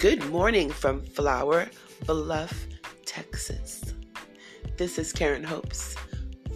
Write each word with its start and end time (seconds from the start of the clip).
Good 0.00 0.28
morning 0.30 0.70
from 0.70 1.02
Flour 1.02 1.68
Bluff, 2.06 2.66
Texas. 3.04 3.92
This 4.78 4.98
is 4.98 5.12
Karen 5.12 5.44
Hope's 5.44 5.94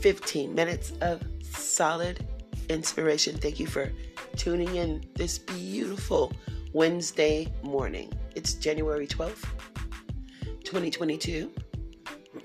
15 0.01 0.55
minutes 0.55 0.95
of 1.03 1.23
solid 1.43 2.27
inspiration. 2.71 3.37
Thank 3.37 3.61
you 3.61 3.67
for 3.67 3.93
tuning 4.39 4.77
in 4.77 5.05
this 5.15 5.39
beautiful 5.39 6.33
Wednesday 6.73 7.53
morning. 7.63 8.11
It's 8.35 8.55
January 8.55 9.07
12th, 9.07 9.45
2022. 10.65 11.53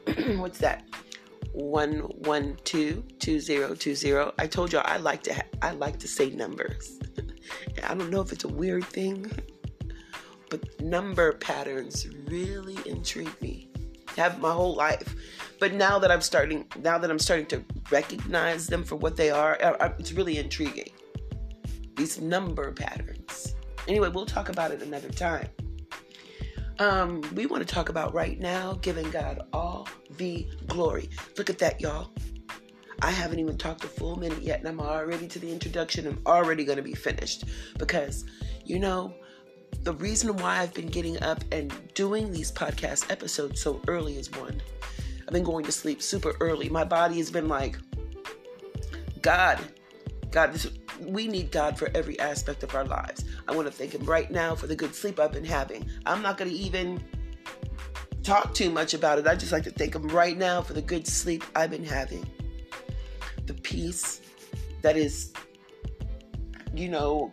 What's 0.36 0.60
that? 0.60 0.84
1122020. 1.56 4.34
I 4.38 4.48
told 4.48 4.74
y'all 4.74 4.84
I 4.84 4.98
like 4.98 5.24
to 5.24 5.34
ha- 5.34 5.44
I 5.62 5.72
like 5.72 5.98
to 6.00 6.10
say 6.10 6.32
numbers. 6.32 7.00
I 7.88 7.96
don't 7.96 8.10
know 8.10 8.20
if 8.20 8.34
it's 8.34 8.44
a 8.44 8.50
weird 8.50 8.84
thing 8.84 9.32
but 10.50 10.82
number 10.82 11.34
patterns 11.34 12.08
really 12.28 12.78
intrigue 12.86 13.42
me. 13.42 13.70
Have 14.18 14.40
my 14.40 14.52
whole 14.52 14.76
life, 14.76 15.16
but 15.60 15.74
now 15.74 16.00
that 16.00 16.12
I'm 16.12 16.22
starting, 16.22 16.66
now 16.82 16.98
that 16.98 17.10
I'm 17.10 17.20
starting 17.20 17.46
to 17.48 17.64
recognize 17.92 18.68
them 18.68 18.84
for 18.84 18.96
what 18.96 19.16
they 19.16 19.30
are, 19.30 19.58
it's 20.00 20.12
really 20.14 20.38
intriguing. 20.38 20.90
These 21.96 22.20
number 22.20 22.72
patterns. 22.72 23.56
Anyway, 23.88 24.10
we'll 24.10 24.26
talk 24.26 24.50
about 24.50 24.72
it 24.72 24.82
another 24.82 25.10
time. 25.10 25.48
Um, 26.80 27.22
we 27.36 27.46
want 27.46 27.66
to 27.68 27.74
talk 27.74 27.90
about 27.90 28.14
right 28.14 28.40
now 28.40 28.80
giving 28.82 29.10
God 29.12 29.42
all 29.52 29.88
the 30.18 30.48
glory. 30.68 31.10
Look 31.38 31.50
at 31.50 31.58
that, 31.60 31.82
y'all. 31.82 32.10
I 33.02 33.12
haven't 33.12 33.40
even 33.40 33.58
talked 33.58 33.84
a 33.84 33.88
full 33.88 34.18
minute 34.18 34.42
yet, 34.42 34.60
and 34.60 34.68
I'm 34.68 34.80
already 34.80 35.28
to 35.28 35.40
the 35.40 35.52
introduction. 35.52 36.08
I'm 36.08 36.22
already 36.26 36.64
going 36.66 36.78
to 36.78 36.84
be 36.84 36.94
finished 36.94 37.46
because, 37.78 38.26
you 38.66 38.80
know, 38.80 39.14
the 39.84 39.94
reason 39.94 40.36
why 40.38 40.60
I've 40.60 40.74
been 40.74 40.88
getting 40.88 41.22
up 41.24 41.44
and 41.52 41.74
doing 41.94 42.32
these 42.32 42.52
podcast 42.52 43.12
episodes 43.12 43.62
so 43.62 43.82
early 43.88 44.18
is 44.18 44.30
one. 44.32 44.62
I've 45.28 45.34
been 45.34 45.44
going 45.44 45.66
to 45.66 45.72
sleep 45.72 46.02
super 46.02 46.36
early. 46.40 46.70
My 46.70 46.84
body 46.84 47.18
has 47.18 47.32
been 47.32 47.48
like, 47.48 47.78
God, 49.22 49.60
God, 50.32 50.54
this, 50.54 50.68
we 51.00 51.28
need 51.28 51.52
God 51.52 51.78
for 51.78 51.90
every 51.96 52.20
aspect 52.20 52.64
of 52.64 52.76
our 52.76 52.84
lives. 52.84 53.26
I 53.48 53.56
want 53.56 53.68
to 53.68 53.74
thank 53.74 53.94
Him 53.94 54.06
right 54.06 54.30
now 54.30 54.56
for 54.56 54.68
the 54.68 54.76
good 54.76 54.94
sleep 54.94 55.20
I've 55.20 55.32
been 55.32 55.46
having. 55.46 55.90
I'm 56.06 56.22
not 56.22 56.38
going 56.38 56.50
to 56.50 56.58
even 56.58 57.04
talk 58.24 58.54
too 58.54 58.70
much 58.70 58.94
about 58.94 59.18
it. 59.18 59.28
I 59.28 59.36
just 59.36 59.52
like 59.52 59.64
to 59.64 59.72
thank 59.72 59.96
Him 59.96 60.08
right 60.10 60.38
now 60.38 60.62
for 60.62 60.74
the 60.74 60.82
good 60.82 61.08
sleep 61.08 61.44
I've 61.56 61.72
been 61.72 61.86
having. 61.86 62.30
The 63.46 63.54
peace 63.54 64.22
that 64.82 64.98
is, 64.98 65.32
you 66.74 66.90
know, 66.90 67.32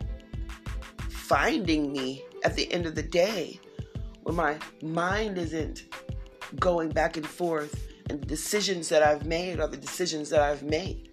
finding 1.09 1.91
me 1.91 2.23
at 2.47 2.55
the 2.55 2.71
end 2.71 2.85
of 2.85 2.95
the 2.95 3.03
day 3.03 3.59
when 4.23 4.33
my 4.33 4.57
mind 4.81 5.37
isn't 5.37 5.83
going 6.61 6.87
back 6.87 7.17
and 7.17 7.27
forth 7.27 7.89
and 8.09 8.21
the 8.21 8.25
decisions 8.25 8.87
that 8.87 9.03
I've 9.03 9.25
made 9.25 9.59
are 9.59 9.67
the 9.67 9.75
decisions 9.75 10.29
that 10.29 10.39
I've 10.39 10.63
made. 10.63 11.09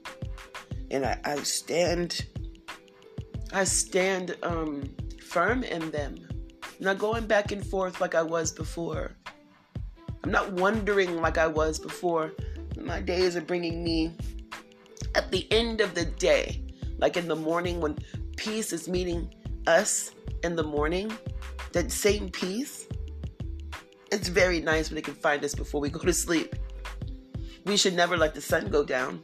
And 0.93 1.05
I, 1.05 1.19
I 1.25 1.37
stand 1.39 2.25
I 3.53 3.65
stand 3.65 4.37
um, 4.45 4.95
firm 5.27 5.65
in 5.65 5.91
them. 5.91 6.15
I'm 6.63 6.85
not 6.91 6.99
going 6.99 7.27
back 7.27 7.51
and 7.51 7.67
forth 7.67 8.01
like 8.01 8.15
I 8.15 8.23
was 8.23 8.53
before. 8.53 9.17
I'm 10.23 10.31
not 10.31 10.53
wondering 10.53 11.21
like 11.21 11.37
I 11.37 11.49
was 11.49 11.81
before. 11.81 12.33
My 12.81 13.01
days 13.01 13.35
are 13.35 13.41
bringing 13.41 13.83
me 13.83 14.13
at 15.17 15.33
the 15.33 15.51
end 15.51 15.81
of 15.81 15.97
the 15.97 16.05
day, 16.05 16.63
like 16.99 17.17
in 17.17 17.27
the 17.27 17.35
morning 17.35 17.81
when 17.81 17.99
peace 18.37 18.73
is 18.73 18.89
meeting 18.89 19.35
us 19.67 20.13
in 20.45 20.55
the 20.55 20.63
morning, 20.63 21.11
that 21.73 21.91
same 21.91 22.29
peace, 22.29 22.87
it's 24.13 24.29
very 24.29 24.61
nice 24.61 24.91
when 24.91 24.99
it 24.99 25.05
can 25.05 25.15
find 25.15 25.43
us 25.43 25.55
before 25.55 25.81
we 25.81 25.89
go 25.89 26.01
to 26.01 26.13
sleep. 26.13 26.55
We 27.65 27.79
should 27.79 27.95
never 27.95 28.17
let 28.19 28.35
the 28.35 28.43
sun 28.43 28.69
go 28.69 28.85
down 28.85 29.23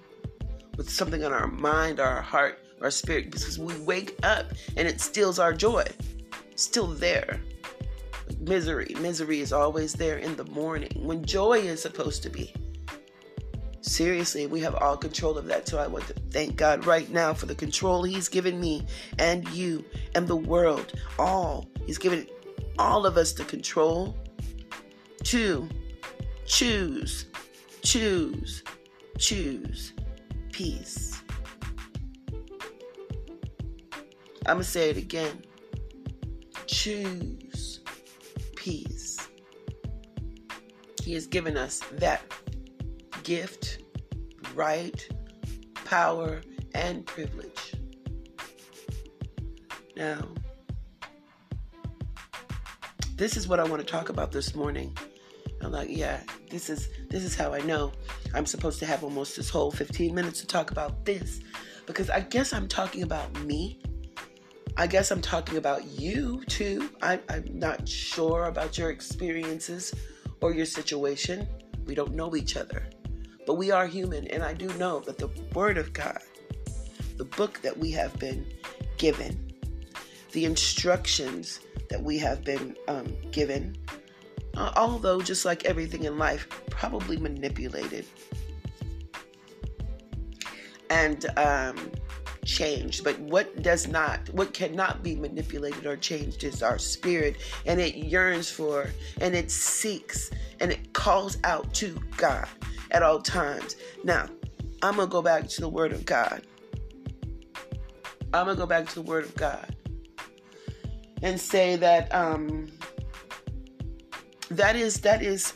with 0.78 0.88
something 0.88 1.22
on 1.22 1.32
our 1.32 1.46
mind, 1.46 2.00
our 2.00 2.22
heart, 2.22 2.58
our 2.80 2.90
spirit, 2.90 3.30
because 3.30 3.58
we 3.58 3.78
wake 3.80 4.18
up 4.22 4.46
and 4.78 4.88
it 4.88 4.98
steals 4.98 5.38
our 5.38 5.52
joy. 5.52 5.84
Still 6.54 6.86
there. 6.86 7.38
Misery. 8.40 8.96
Misery 8.98 9.40
is 9.40 9.52
always 9.52 9.92
there 9.92 10.16
in 10.16 10.36
the 10.36 10.44
morning 10.44 11.06
when 11.06 11.22
joy 11.22 11.58
is 11.58 11.82
supposed 11.82 12.22
to 12.22 12.30
be. 12.30 12.54
Seriously, 13.90 14.46
we 14.46 14.60
have 14.60 14.76
all 14.76 14.96
control 14.96 15.36
of 15.36 15.46
that. 15.46 15.66
So 15.66 15.76
I 15.76 15.88
want 15.88 16.06
to 16.06 16.14
thank 16.30 16.54
God 16.54 16.86
right 16.86 17.10
now 17.10 17.34
for 17.34 17.46
the 17.46 17.56
control 17.56 18.04
He's 18.04 18.28
given 18.28 18.60
me 18.60 18.86
and 19.18 19.48
you 19.48 19.84
and 20.14 20.28
the 20.28 20.36
world. 20.36 20.92
All. 21.18 21.66
He's 21.86 21.98
given 21.98 22.28
all 22.78 23.04
of 23.04 23.16
us 23.16 23.32
the 23.32 23.42
control 23.42 24.16
to 25.24 25.68
choose, 26.46 27.26
choose, 27.82 28.62
choose 29.18 29.92
peace. 30.52 31.20
I'm 34.46 34.54
going 34.54 34.58
to 34.58 34.64
say 34.64 34.90
it 34.90 34.98
again. 34.98 35.42
Choose 36.68 37.80
peace. 38.54 39.18
He 41.02 41.12
has 41.14 41.26
given 41.26 41.56
us 41.56 41.80
that 41.94 42.22
gift, 43.24 43.79
right, 44.60 45.08
power, 45.86 46.42
and 46.74 47.06
privilege. 47.06 47.74
Now, 49.96 50.20
this 53.16 53.38
is 53.38 53.48
what 53.48 53.58
I 53.58 53.64
want 53.64 53.80
to 53.80 53.90
talk 53.90 54.10
about 54.10 54.32
this 54.32 54.54
morning. 54.54 54.94
I'm 55.62 55.72
like, 55.72 55.88
yeah, 55.88 56.20
this 56.50 56.68
is 56.68 56.90
this 57.08 57.24
is 57.24 57.34
how 57.34 57.54
I 57.54 57.60
know 57.60 57.92
I'm 58.34 58.44
supposed 58.44 58.78
to 58.80 58.86
have 58.86 59.02
almost 59.02 59.34
this 59.34 59.48
whole 59.48 59.70
15 59.70 60.14
minutes 60.14 60.42
to 60.42 60.46
talk 60.46 60.70
about 60.70 61.06
this 61.06 61.40
because 61.86 62.10
I 62.10 62.20
guess 62.20 62.52
I'm 62.52 62.68
talking 62.68 63.02
about 63.02 63.32
me. 63.44 63.80
I 64.76 64.86
guess 64.86 65.10
I'm 65.10 65.22
talking 65.22 65.56
about 65.56 65.86
you 65.86 66.44
too. 66.48 66.90
I, 67.00 67.18
I'm 67.30 67.46
not 67.58 67.88
sure 67.88 68.44
about 68.44 68.76
your 68.76 68.90
experiences 68.90 69.94
or 70.42 70.52
your 70.52 70.66
situation. 70.66 71.48
We 71.86 71.94
don't 71.94 72.12
know 72.14 72.36
each 72.36 72.58
other. 72.58 72.82
But 73.46 73.54
we 73.54 73.70
are 73.70 73.86
human, 73.86 74.26
and 74.28 74.42
I 74.42 74.52
do 74.52 74.68
know 74.74 75.00
that 75.00 75.18
the 75.18 75.30
Word 75.54 75.78
of 75.78 75.92
God, 75.92 76.20
the 77.16 77.24
book 77.24 77.60
that 77.62 77.76
we 77.76 77.90
have 77.92 78.18
been 78.18 78.46
given, 78.98 79.52
the 80.32 80.44
instructions 80.44 81.60
that 81.88 82.02
we 82.02 82.18
have 82.18 82.44
been 82.44 82.76
um, 82.88 83.16
given, 83.30 83.76
uh, 84.56 84.72
although 84.76 85.20
just 85.20 85.44
like 85.44 85.64
everything 85.64 86.04
in 86.04 86.18
life, 86.18 86.48
probably 86.70 87.16
manipulated 87.16 88.04
and 90.90 91.26
um, 91.38 91.76
changed. 92.44 93.04
But 93.04 93.18
what 93.20 93.62
does 93.62 93.88
not, 93.88 94.28
what 94.30 94.52
cannot 94.52 95.02
be 95.02 95.14
manipulated 95.14 95.86
or 95.86 95.96
changed 95.96 96.44
is 96.44 96.62
our 96.62 96.78
spirit, 96.78 97.36
and 97.66 97.80
it 97.80 97.96
yearns 97.96 98.50
for, 98.50 98.90
and 99.20 99.34
it 99.34 99.50
seeks, 99.50 100.30
and 100.60 100.70
it 100.70 100.92
calls 100.92 101.38
out 101.44 101.72
to 101.74 101.98
God 102.16 102.48
at 102.90 103.02
all 103.02 103.20
times. 103.20 103.76
Now, 104.04 104.28
I'm 104.82 104.96
going 104.96 105.08
to 105.08 105.12
go 105.12 105.22
back 105.22 105.48
to 105.48 105.60
the 105.60 105.68
Word 105.68 105.92
of 105.92 106.04
God. 106.04 106.42
I'm 108.32 108.44
going 108.44 108.56
to 108.56 108.60
go 108.60 108.66
back 108.66 108.88
to 108.88 108.94
the 108.94 109.02
Word 109.02 109.24
of 109.24 109.34
God 109.34 109.74
and 111.22 111.38
say 111.38 111.76
that 111.76 112.12
um, 112.14 112.70
that 114.50 114.76
is 114.76 115.00
that 115.00 115.22
is 115.22 115.52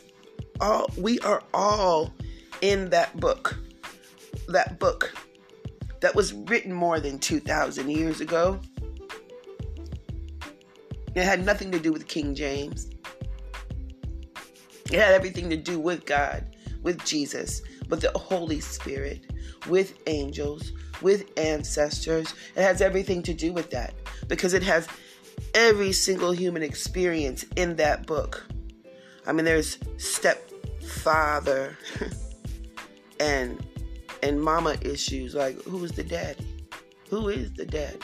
all 0.61 0.89
we 0.97 1.19
are 1.19 1.43
all 1.53 2.13
in 2.61 2.89
that 2.89 3.19
book. 3.19 3.57
That 4.47 4.79
book 4.79 5.13
that 6.01 6.13
was 6.13 6.33
written 6.33 6.71
more 6.71 6.99
than 6.99 7.17
2,000 7.17 7.89
years 7.89 8.21
ago. 8.21 8.59
It 11.15 11.23
had 11.23 11.45
nothing 11.45 11.71
to 11.71 11.79
do 11.79 11.91
with 11.91 12.07
King 12.07 12.35
James. 12.35 12.89
It 14.91 14.99
had 14.99 15.13
everything 15.13 15.49
to 15.49 15.57
do 15.57 15.79
with 15.79 16.05
God 16.05 16.54
with 16.85 17.03
Jesus, 17.03 17.63
with 17.89 18.01
the 18.01 18.11
Holy 18.17 18.61
Spirit, 18.61 19.25
with 19.67 19.97
angels, 20.07 20.71
with 21.01 21.25
ancestors. 21.37 22.33
It 22.55 22.61
has 22.61 22.79
everything 22.79 23.23
to 23.23 23.33
do 23.33 23.51
with 23.51 23.71
that 23.71 23.95
because 24.27 24.53
it 24.53 24.63
has 24.63 24.87
every 25.55 25.91
single 25.91 26.31
human 26.31 26.61
experience 26.61 27.43
in 27.55 27.75
that 27.77 28.05
book. 28.05 28.45
I 29.25 29.33
mean, 29.33 29.45
there's 29.45 29.79
stepfather 29.97 31.75
and 33.19 33.65
and 34.21 34.41
mama 34.41 34.77
issues 34.81 35.35
like 35.35 35.59
who's 35.63 35.91
the 35.91 36.03
daddy? 36.03 36.45
Who 37.09 37.29
is 37.29 37.51
the 37.53 37.65
daddy? 37.65 37.99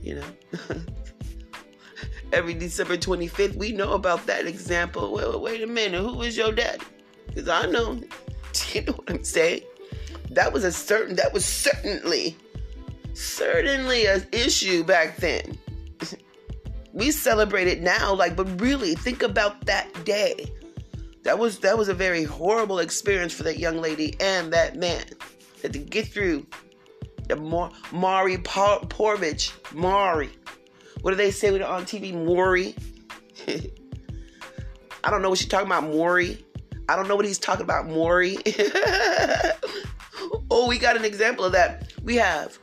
You 0.00 0.16
know. 0.16 0.26
Every 2.32 2.54
December 2.54 2.96
25th, 2.96 3.56
we 3.56 3.72
know 3.72 3.92
about 3.92 4.26
that 4.26 4.46
example. 4.46 5.12
Well, 5.12 5.40
wait 5.40 5.62
a 5.62 5.66
minute, 5.66 6.00
who 6.00 6.22
is 6.22 6.36
your 6.36 6.52
daddy? 6.52 6.84
Because 7.34 7.48
I 7.48 7.66
know, 7.66 8.00
you 8.72 8.82
know 8.82 8.92
what 8.92 9.10
I'm 9.10 9.24
saying? 9.24 9.62
That 10.30 10.52
was 10.52 10.64
a 10.64 10.72
certain, 10.72 11.16
that 11.16 11.32
was 11.32 11.44
certainly, 11.44 12.36
certainly 13.14 14.06
an 14.06 14.26
issue 14.32 14.84
back 14.84 15.16
then. 15.16 15.58
we 16.92 17.10
celebrate 17.10 17.66
it 17.66 17.82
now, 17.82 18.14
like, 18.14 18.36
but 18.36 18.60
really 18.60 18.94
think 18.94 19.22
about 19.22 19.66
that 19.66 20.04
day. 20.04 20.52
That 21.24 21.38
was 21.38 21.60
that 21.60 21.78
was 21.78 21.88
a 21.88 21.94
very 21.94 22.22
horrible 22.24 22.80
experience 22.80 23.32
for 23.32 23.44
that 23.44 23.58
young 23.58 23.80
lady 23.80 24.14
and 24.20 24.52
that 24.52 24.76
man. 24.76 25.04
Had 25.62 25.72
to 25.72 25.78
get 25.78 26.06
through 26.06 26.46
the 27.28 27.36
Mar- 27.36 27.72
Maury 27.92 28.36
Povich, 28.36 29.52
Maury. 29.72 30.30
What 31.00 31.12
do 31.12 31.16
they 31.16 31.30
say 31.30 31.48
on 31.62 31.84
TV? 31.84 32.12
Maury. 32.12 32.74
I 35.04 35.10
don't 35.10 35.22
know 35.22 35.30
what 35.30 35.38
she's 35.38 35.48
talking 35.48 35.66
about, 35.66 35.84
Maury. 35.84 36.43
I 36.88 36.96
don't 36.96 37.08
know 37.08 37.16
what 37.16 37.24
he's 37.24 37.38
talking 37.38 37.64
about, 37.64 37.88
Maury. 37.88 38.36
oh, 40.50 40.66
we 40.68 40.78
got 40.78 40.96
an 40.96 41.04
example 41.04 41.44
of 41.44 41.52
that. 41.52 41.92
We 42.02 42.16
have 42.16 42.58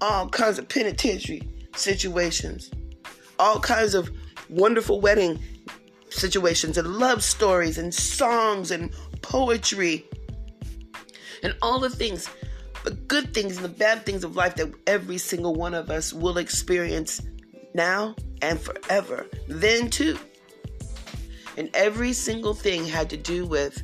all 0.00 0.28
kinds 0.28 0.58
of 0.58 0.68
penitentiary 0.68 1.48
situations, 1.74 2.70
all 3.38 3.58
kinds 3.60 3.94
of 3.94 4.10
wonderful 4.48 5.00
wedding 5.00 5.38
situations, 6.10 6.76
and 6.76 6.96
love 6.96 7.22
stories, 7.24 7.78
and 7.78 7.92
songs, 7.94 8.70
and 8.70 8.92
poetry, 9.22 10.04
and 11.42 11.56
all 11.62 11.78
the 11.80 11.90
things, 11.90 12.28
the 12.84 12.90
good 12.92 13.32
things 13.32 13.56
and 13.56 13.64
the 13.64 13.68
bad 13.70 14.04
things 14.04 14.24
of 14.24 14.36
life 14.36 14.56
that 14.56 14.72
every 14.86 15.18
single 15.18 15.54
one 15.54 15.74
of 15.74 15.90
us 15.90 16.12
will 16.12 16.38
experience 16.38 17.22
now 17.74 18.14
and 18.42 18.60
forever. 18.60 19.26
Then, 19.48 19.90
too. 19.90 20.18
And 21.56 21.70
every 21.74 22.12
single 22.12 22.54
thing 22.54 22.84
had 22.84 23.08
to 23.10 23.16
do 23.16 23.46
with 23.46 23.82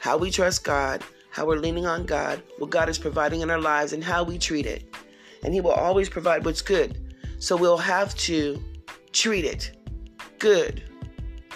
how 0.00 0.16
we 0.16 0.30
trust 0.30 0.64
God, 0.64 1.02
how 1.30 1.46
we're 1.46 1.56
leaning 1.56 1.86
on 1.86 2.04
God, 2.04 2.42
what 2.58 2.70
God 2.70 2.88
is 2.88 2.98
providing 2.98 3.40
in 3.40 3.50
our 3.50 3.60
lives, 3.60 3.92
and 3.92 4.02
how 4.02 4.22
we 4.22 4.38
treat 4.38 4.66
it. 4.66 4.94
And 5.42 5.54
He 5.54 5.60
will 5.60 5.72
always 5.72 6.08
provide 6.08 6.44
what's 6.44 6.62
good. 6.62 7.16
So 7.38 7.56
we'll 7.56 7.78
have 7.78 8.14
to 8.16 8.62
treat 9.12 9.44
it 9.44 9.76
good. 10.38 10.82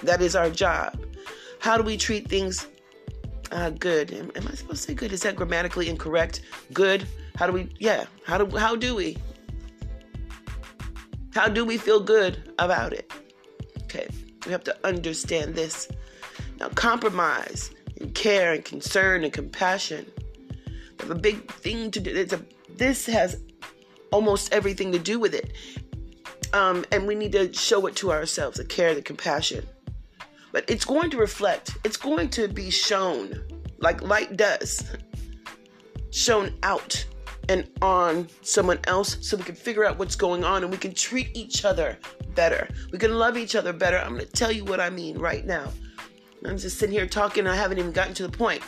That 0.03 0.23
is 0.23 0.37
our 0.37 0.51
job. 0.51 0.99
How 1.61 1.77
do 1.77 1.83
we 1.83 1.97
treat 1.97 2.29
things 2.29 2.67
uh, 3.51 3.71
good? 3.71 4.13
Am, 4.13 4.31
am 4.37 4.49
I 4.49 4.55
supposed 4.55 4.83
to 4.83 4.89
say 4.89 4.95
good? 4.95 5.13
Is 5.13 5.23
that 5.23 5.37
grammatically 5.37 5.89
incorrect? 5.89 6.43
Good. 6.73 7.07
How 7.37 7.47
do 7.47 7.53
we? 7.53 7.69
Yeah. 7.79 8.07
How 8.25 8.39
do 8.39 8.57
how 8.57 8.77
do 8.77 8.95
we? 8.95 9.17
How 11.35 11.49
do 11.49 11.65
we 11.65 11.79
feel 11.79 12.01
good 12.01 12.53
about 12.59 12.93
it? 12.93 13.13
Okay. 13.85 14.09
We 14.47 14.53
have 14.53 14.65
to 14.65 14.77
understand 14.85 15.55
this. 15.55 15.89
Now, 16.59 16.69
compromise 16.71 17.71
and 18.01 18.15
care 18.15 18.53
and 18.53 18.65
concern 18.65 19.25
and 19.25 19.33
compassion 19.33 20.11
have 21.01 21.11
a 21.11 21.15
big 21.15 21.51
thing 21.51 21.91
to 21.93 22.01
do. 22.01 22.11
It's 22.15 22.33
a, 22.33 22.43
this 22.77 23.07
has 23.07 23.41
almost 24.11 24.53
everything 24.53 24.93
to 24.93 24.99
do 24.99 25.19
with 25.19 25.35
it. 25.35 25.53
Um, 26.53 26.85
and 26.91 27.07
we 27.07 27.15
need 27.15 27.33
to 27.33 27.53
show 27.53 27.87
it 27.87 27.97
to 27.97 28.11
ourselves 28.11 28.57
the 28.57 28.65
care, 28.65 28.95
the 28.95 29.03
compassion. 29.03 29.67
But 30.53 30.69
it's 30.69 30.85
going 30.85 31.11
to 31.11 31.19
reflect, 31.19 31.77
it's 31.85 31.97
going 31.97 32.31
to 32.31 32.49
be 32.49 32.71
shown 32.71 33.41
like 33.79 34.03
light 34.03 34.37
does, 34.37 34.83
shown 36.11 36.55
out 36.63 37.05
and 37.49 37.69
on 37.81 38.29
someone 38.43 38.79
else 38.85 39.19
so 39.21 39.37
we 39.37 39.43
can 39.43 39.55
figure 39.55 39.85
out 39.85 39.99
what's 39.99 40.17
going 40.17 40.45
on 40.45 40.63
and 40.63 40.71
we 40.71 40.79
can 40.79 40.93
treat 40.93 41.35
each 41.35 41.65
other 41.65 41.99
better. 42.35 42.69
We 42.93 42.99
can 42.99 43.15
love 43.15 43.37
each 43.37 43.55
other 43.55 43.73
better. 43.73 43.99
I'm 43.99 44.15
going 44.15 44.27
to 44.27 44.33
tell 44.33 44.53
you 44.53 44.65
what 44.65 44.81
I 44.81 44.91
mean 44.91 45.19
right 45.19 45.47
now. 45.47 45.73
I'm 46.45 46.59
just 46.59 46.79
sitting 46.79 46.95
here 46.95 47.07
talking, 47.07 47.47
I 47.47 47.57
haven't 47.57 47.79
even 47.79 47.93
gotten 47.93 48.15
to 48.15 48.27
the 48.27 48.37
point. 48.37 48.63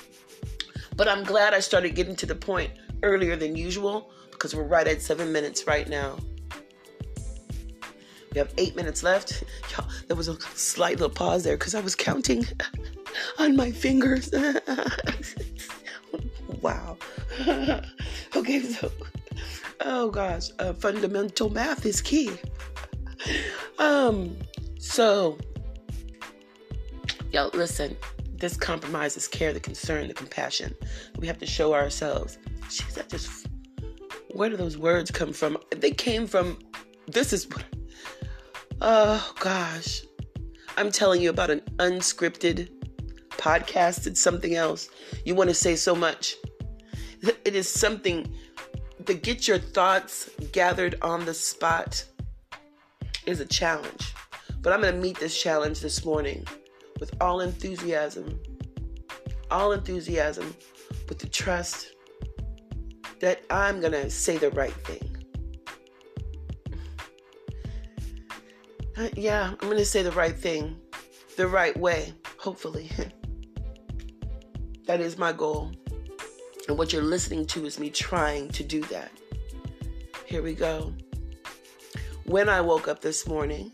But 0.96 1.08
I'm 1.08 1.24
glad 1.24 1.54
I 1.54 1.60
started 1.60 1.94
getting 1.94 2.16
to 2.16 2.26
the 2.26 2.34
point 2.34 2.72
earlier 3.02 3.36
than 3.36 3.54
usual 3.54 4.10
because 4.30 4.54
we're 4.54 4.64
right 4.64 4.86
at 4.86 5.02
seven 5.02 5.32
minutes 5.32 5.66
right 5.66 5.88
now. 5.88 6.18
We 8.32 8.38
have 8.38 8.52
eight 8.58 8.76
minutes 8.76 9.02
left. 9.02 9.42
Y'all, 9.72 9.88
there 10.06 10.16
was 10.16 10.28
a 10.28 10.40
slight 10.40 10.98
little 10.98 11.14
pause 11.14 11.42
there 11.42 11.56
because 11.56 11.74
I 11.74 11.80
was 11.80 11.94
counting 11.94 12.44
on 13.38 13.56
my 13.56 13.72
fingers. 13.72 14.32
wow. 16.60 16.96
okay, 18.50 18.66
so, 18.72 18.90
oh 19.80 20.10
gosh, 20.10 20.50
uh, 20.58 20.72
fundamental 20.72 21.50
math 21.50 21.86
is 21.86 22.00
key. 22.00 22.30
Um, 23.78 24.36
so, 24.78 25.38
y'all, 27.32 27.50
listen. 27.54 27.96
This 28.36 28.56
compromises 28.56 29.28
care, 29.28 29.52
the 29.52 29.60
concern, 29.60 30.08
the 30.08 30.14
compassion. 30.14 30.74
We 31.18 31.26
have 31.26 31.36
to 31.38 31.46
show 31.46 31.74
ourselves. 31.74 32.38
Jeez, 32.62 32.94
that 32.94 33.08
just. 33.10 33.46
Where 34.32 34.48
do 34.48 34.56
those 34.56 34.78
words 34.78 35.10
come 35.10 35.32
from? 35.32 35.58
They 35.76 35.90
came 35.90 36.26
from. 36.26 36.58
This 37.06 37.32
is 37.32 37.48
what. 37.48 37.64
Oh 38.80 39.34
gosh, 39.40 40.02
I'm 40.78 40.90
telling 40.90 41.20
you 41.20 41.28
about 41.28 41.50
an 41.50 41.60
unscripted 41.76 42.70
podcast. 43.32 44.06
It's 44.06 44.22
something 44.22 44.54
else. 44.54 44.88
You 45.26 45.34
want 45.34 45.50
to 45.50 45.54
say 45.54 45.76
so 45.76 45.94
much 45.94 46.36
it 47.22 47.54
is 47.54 47.68
something 47.68 48.32
to 49.06 49.14
get 49.14 49.48
your 49.48 49.58
thoughts 49.58 50.30
gathered 50.52 50.96
on 51.02 51.24
the 51.24 51.34
spot 51.34 52.04
is 53.26 53.40
a 53.40 53.46
challenge. 53.46 54.14
But 54.60 54.72
I'm 54.72 54.80
going 54.80 54.94
to 54.94 55.00
meet 55.00 55.18
this 55.18 55.40
challenge 55.40 55.80
this 55.80 56.04
morning 56.04 56.46
with 56.98 57.14
all 57.20 57.40
enthusiasm, 57.40 58.38
all 59.50 59.72
enthusiasm, 59.72 60.54
with 61.08 61.18
the 61.18 61.28
trust 61.28 61.94
that 63.20 63.42
I'm 63.50 63.80
going 63.80 63.92
to 63.92 64.10
say 64.10 64.36
the 64.36 64.50
right 64.50 64.72
thing. 64.72 65.06
Uh, 68.96 69.08
yeah, 69.16 69.50
I'm 69.50 69.68
going 69.68 69.78
to 69.78 69.84
say 69.84 70.02
the 70.02 70.12
right 70.12 70.36
thing 70.36 70.78
the 71.36 71.48
right 71.48 71.74
way, 71.78 72.12
hopefully. 72.38 72.90
that 74.86 75.00
is 75.00 75.16
my 75.16 75.32
goal. 75.32 75.72
And 76.70 76.78
what 76.78 76.92
you're 76.92 77.02
listening 77.02 77.46
to 77.46 77.66
is 77.66 77.80
me 77.80 77.90
trying 77.90 78.48
to 78.50 78.62
do 78.62 78.80
that. 78.82 79.10
Here 80.24 80.40
we 80.40 80.54
go. 80.54 80.94
When 82.26 82.48
I 82.48 82.60
woke 82.60 82.86
up 82.86 83.00
this 83.00 83.26
morning, 83.26 83.72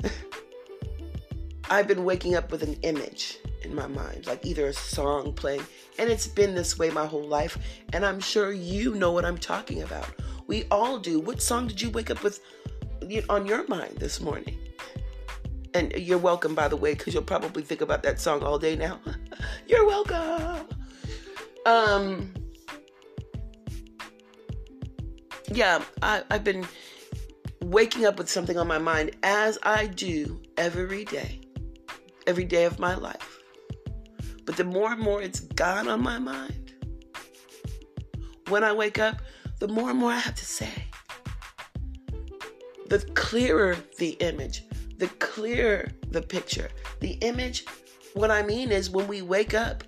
I've 1.70 1.86
been 1.86 2.06
waking 2.06 2.36
up 2.36 2.50
with 2.50 2.62
an 2.62 2.72
image 2.80 3.36
in 3.60 3.74
my 3.74 3.86
mind, 3.86 4.26
like 4.26 4.46
either 4.46 4.68
a 4.68 4.72
song 4.72 5.34
playing, 5.34 5.60
and 5.98 6.08
it's 6.08 6.26
been 6.26 6.54
this 6.54 6.78
way 6.78 6.88
my 6.88 7.04
whole 7.04 7.28
life. 7.28 7.58
And 7.92 8.02
I'm 8.02 8.18
sure 8.18 8.50
you 8.50 8.94
know 8.94 9.12
what 9.12 9.26
I'm 9.26 9.36
talking 9.36 9.82
about. 9.82 10.08
We 10.46 10.64
all 10.70 10.98
do. 10.98 11.20
What 11.20 11.42
song 11.42 11.66
did 11.66 11.82
you 11.82 11.90
wake 11.90 12.10
up 12.10 12.22
with 12.22 12.40
on 13.28 13.44
your 13.44 13.68
mind 13.68 13.98
this 13.98 14.22
morning? 14.22 14.56
And 15.74 15.92
you're 15.92 16.16
welcome, 16.16 16.54
by 16.54 16.68
the 16.68 16.76
way, 16.76 16.94
because 16.94 17.12
you'll 17.12 17.24
probably 17.24 17.62
think 17.62 17.82
about 17.82 18.02
that 18.04 18.18
song 18.22 18.42
all 18.42 18.58
day 18.58 18.74
now. 18.74 19.00
you're 19.68 19.86
welcome. 19.86 20.66
Um, 21.66 22.32
yeah, 25.56 25.82
I, 26.02 26.22
I've 26.30 26.44
been 26.44 26.66
waking 27.62 28.04
up 28.04 28.18
with 28.18 28.28
something 28.28 28.58
on 28.58 28.66
my 28.66 28.76
mind 28.76 29.16
as 29.22 29.58
I 29.62 29.86
do 29.86 30.42
every 30.58 31.06
day, 31.06 31.40
every 32.26 32.44
day 32.44 32.64
of 32.64 32.78
my 32.78 32.94
life. 32.94 33.40
But 34.44 34.58
the 34.58 34.64
more 34.64 34.92
and 34.92 35.00
more 35.00 35.22
it's 35.22 35.40
gone 35.40 35.88
on 35.88 36.02
my 36.02 36.18
mind, 36.18 36.74
when 38.48 38.64
I 38.64 38.72
wake 38.72 38.98
up, 38.98 39.22
the 39.58 39.66
more 39.66 39.88
and 39.88 39.98
more 39.98 40.12
I 40.12 40.18
have 40.18 40.34
to 40.34 40.44
say. 40.44 40.70
The 42.88 42.98
clearer 43.14 43.76
the 43.98 44.10
image, 44.10 44.62
the 44.98 45.08
clearer 45.08 45.88
the 46.10 46.20
picture. 46.20 46.68
The 47.00 47.12
image, 47.22 47.64
what 48.12 48.30
I 48.30 48.42
mean 48.42 48.70
is 48.70 48.90
when 48.90 49.08
we 49.08 49.22
wake 49.22 49.54
up, 49.54 49.84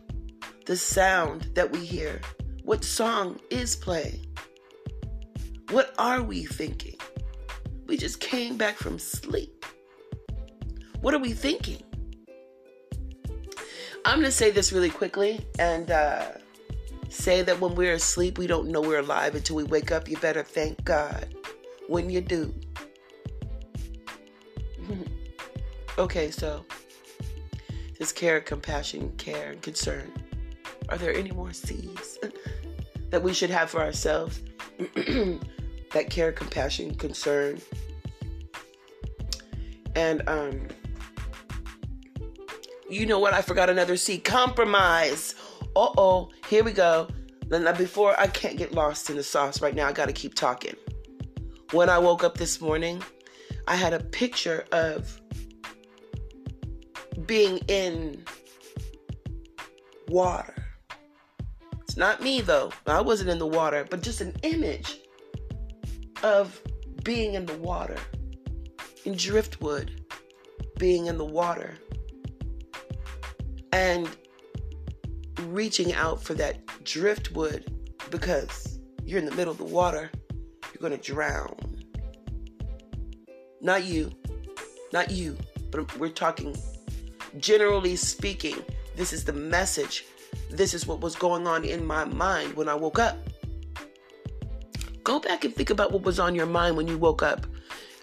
the 0.64 0.76
sound 0.76 1.50
that 1.54 1.70
we 1.70 1.84
hear, 1.84 2.22
what 2.64 2.84
song 2.84 3.38
is 3.50 3.76
playing 3.76 4.27
what 5.70 5.94
are 5.98 6.22
we 6.22 6.44
thinking? 6.44 6.96
We 7.86 7.96
just 7.96 8.20
came 8.20 8.56
back 8.56 8.76
from 8.76 8.98
sleep. 8.98 9.64
What 11.00 11.14
are 11.14 11.18
we 11.18 11.32
thinking? 11.32 11.82
I'm 14.04 14.16
going 14.16 14.24
to 14.24 14.30
say 14.30 14.50
this 14.50 14.72
really 14.72 14.90
quickly 14.90 15.44
and 15.58 15.90
uh, 15.90 16.32
say 17.10 17.42
that 17.42 17.60
when 17.60 17.74
we're 17.74 17.94
asleep, 17.94 18.38
we 18.38 18.46
don't 18.46 18.68
know 18.68 18.80
we're 18.80 19.00
alive 19.00 19.34
until 19.34 19.56
we 19.56 19.64
wake 19.64 19.92
up. 19.92 20.08
You 20.08 20.16
better 20.16 20.42
thank 20.42 20.82
God 20.84 21.34
when 21.88 22.08
you 22.08 22.22
do. 22.22 22.54
okay, 25.98 26.30
so 26.30 26.64
this 27.98 28.12
care, 28.12 28.40
compassion, 28.40 29.12
care, 29.18 29.52
and 29.52 29.60
concern. 29.60 30.10
Are 30.88 30.96
there 30.96 31.14
any 31.14 31.32
more 31.32 31.52
C's 31.52 32.18
that 33.10 33.22
we 33.22 33.34
should 33.34 33.50
have 33.50 33.68
for 33.68 33.82
ourselves? 33.82 34.40
that 35.92 36.10
care, 36.10 36.32
compassion, 36.32 36.94
concern. 36.94 37.60
And 39.94 40.28
um 40.28 40.68
you 42.90 43.04
know 43.04 43.18
what? 43.18 43.34
I 43.34 43.42
forgot 43.42 43.68
another 43.68 43.96
C. 43.96 44.18
Compromise. 44.18 45.34
Uh 45.76 45.90
oh. 45.96 46.30
Here 46.48 46.64
we 46.64 46.72
go. 46.72 47.08
Then 47.48 47.64
before 47.76 48.18
I 48.18 48.26
can't 48.26 48.56
get 48.56 48.72
lost 48.72 49.10
in 49.10 49.16
the 49.16 49.22
sauce 49.22 49.60
right 49.60 49.74
now, 49.74 49.86
I 49.86 49.92
gotta 49.92 50.12
keep 50.12 50.34
talking. 50.34 50.74
When 51.72 51.90
I 51.90 51.98
woke 51.98 52.24
up 52.24 52.38
this 52.38 52.60
morning, 52.60 53.02
I 53.66 53.76
had 53.76 53.92
a 53.92 54.00
picture 54.00 54.64
of 54.72 55.20
being 57.26 57.58
in 57.68 58.24
water. 60.08 60.54
It's 61.82 61.96
not 61.96 62.22
me 62.22 62.40
though. 62.40 62.72
I 62.86 63.00
wasn't 63.00 63.30
in 63.30 63.38
the 63.38 63.46
water, 63.46 63.86
but 63.88 64.02
just 64.02 64.20
an 64.20 64.34
image 64.42 64.97
of 66.22 66.60
being 67.04 67.34
in 67.34 67.46
the 67.46 67.56
water. 67.58 67.96
In 69.04 69.16
driftwood, 69.16 70.04
being 70.78 71.06
in 71.06 71.18
the 71.18 71.24
water. 71.24 71.78
And 73.72 74.08
reaching 75.46 75.92
out 75.94 76.22
for 76.22 76.34
that 76.34 76.58
driftwood 76.84 77.72
because 78.10 78.78
you're 79.04 79.18
in 79.18 79.24
the 79.24 79.34
middle 79.34 79.52
of 79.52 79.58
the 79.58 79.64
water, 79.64 80.10
you're 80.72 80.80
going 80.80 80.98
to 80.98 81.12
drown. 81.12 81.56
Not 83.60 83.84
you, 83.84 84.10
not 84.92 85.10
you, 85.10 85.36
but 85.70 85.98
we're 85.98 86.10
talking 86.10 86.56
generally 87.38 87.96
speaking. 87.96 88.56
This 88.96 89.12
is 89.12 89.24
the 89.24 89.32
message. 89.32 90.04
This 90.50 90.74
is 90.74 90.86
what 90.86 91.00
was 91.00 91.16
going 91.16 91.46
on 91.46 91.64
in 91.64 91.84
my 91.84 92.04
mind 92.04 92.54
when 92.54 92.68
I 92.68 92.74
woke 92.74 92.98
up. 92.98 93.16
Go 95.08 95.18
back 95.18 95.44
and 95.46 95.56
think 95.56 95.70
about 95.70 95.90
what 95.90 96.02
was 96.02 96.20
on 96.20 96.34
your 96.34 96.44
mind 96.44 96.76
when 96.76 96.86
you 96.86 96.98
woke 96.98 97.22
up 97.22 97.46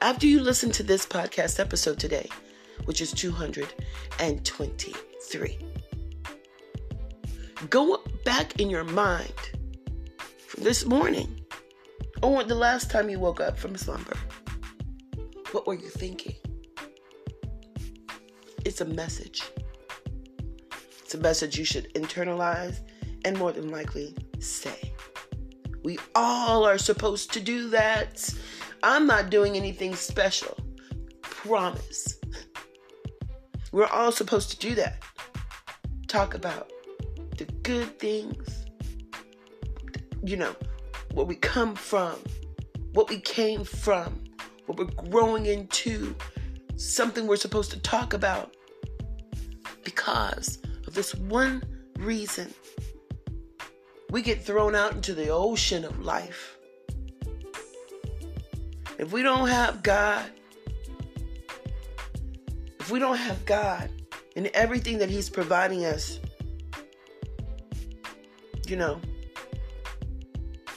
after 0.01 0.25
you 0.25 0.39
listen 0.39 0.71
to 0.71 0.81
this 0.81 1.05
podcast 1.05 1.59
episode 1.59 1.99
today, 1.99 2.27
which 2.85 2.99
is 2.99 3.11
223. 3.11 5.59
Go 7.69 8.01
back 8.25 8.59
in 8.59 8.71
your 8.71 8.85
mind 8.85 9.35
from 10.47 10.63
this 10.63 10.83
morning 10.83 11.41
or 12.23 12.43
the 12.43 12.55
last 12.55 12.89
time 12.89 13.07
you 13.07 13.19
woke 13.19 13.39
up 13.39 13.59
from 13.59 13.77
slumber. 13.77 14.17
What 15.51 15.67
were 15.67 15.75
you 15.75 15.89
thinking? 15.89 16.37
It's 18.65 18.81
a 18.81 18.85
message. 18.85 19.43
It's 21.03 21.13
a 21.13 21.19
message 21.19 21.55
you 21.55 21.65
should 21.65 21.93
internalize 21.93 22.79
and 23.23 23.37
more 23.37 23.51
than 23.51 23.69
likely 23.69 24.15
say. 24.39 24.94
We 25.85 25.99
all 26.15 26.65
are 26.65 26.79
supposed 26.79 27.31
to 27.33 27.39
do 27.39 27.69
that. 27.69 28.33
I'm 28.81 29.05
not 29.05 29.29
doing 29.29 29.55
anything 29.55 29.93
special. 29.93 30.57
Promise. 31.21 32.17
We're 33.71 33.85
all 33.85 34.11
supposed 34.11 34.49
to 34.49 34.57
do 34.57 34.73
that. 34.73 35.03
Talk 36.07 36.33
about 36.33 36.71
the 37.37 37.45
good 37.61 37.99
things, 37.99 38.65
you 40.23 40.37
know, 40.37 40.55
where 41.13 41.27
we 41.27 41.35
come 41.35 41.75
from, 41.75 42.15
what 42.93 43.07
we 43.07 43.19
came 43.19 43.63
from, 43.63 44.23
what 44.65 44.79
we're 44.79 45.09
growing 45.11 45.45
into, 45.45 46.15
something 46.77 47.27
we're 47.27 47.35
supposed 47.35 47.69
to 47.73 47.79
talk 47.81 48.13
about 48.13 48.55
because 49.83 50.57
of 50.87 50.95
this 50.95 51.13
one 51.13 51.61
reason. 51.99 52.51
We 54.15 54.21
get 54.21 54.41
thrown 54.41 54.75
out 54.75 54.93
into 54.93 55.13
the 55.13 55.27
ocean 55.27 55.83
of 55.83 55.99
life. 55.99 56.57
If 58.97 59.11
we 59.11 59.21
don't 59.21 59.49
have 59.49 59.83
God, 59.83 60.31
if 62.79 62.89
we 62.89 62.97
don't 62.97 63.17
have 63.17 63.45
God 63.45 63.89
and 64.37 64.47
everything 64.53 64.99
that 64.99 65.09
He's 65.09 65.29
providing 65.29 65.83
us, 65.83 66.21
you 68.65 68.77
know, 68.77 69.01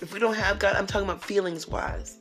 if 0.02 0.12
we 0.12 0.18
don't 0.18 0.34
have 0.34 0.58
God, 0.58 0.74
I'm 0.74 0.88
talking 0.88 1.08
about 1.08 1.22
feelings 1.22 1.68
wise. 1.68 2.18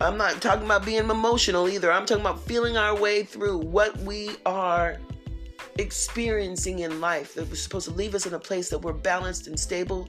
I'm 0.00 0.16
not 0.16 0.42
talking 0.42 0.64
about 0.64 0.84
being 0.84 1.08
emotional 1.08 1.68
either. 1.68 1.92
I'm 1.92 2.06
talking 2.06 2.22
about 2.22 2.40
feeling 2.40 2.76
our 2.76 2.96
way 2.96 3.22
through 3.22 3.58
what 3.58 3.96
we 3.98 4.30
are 4.44 4.98
experiencing 5.78 6.80
in 6.80 7.00
life 7.00 7.34
that 7.34 7.48
was 7.50 7.62
supposed 7.62 7.88
to 7.88 7.94
leave 7.94 8.14
us 8.14 8.26
in 8.26 8.34
a 8.34 8.38
place 8.38 8.68
that 8.70 8.78
we're 8.78 8.92
balanced 8.92 9.46
and 9.46 9.58
stable. 9.58 10.08